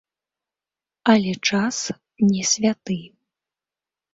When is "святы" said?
2.53-2.99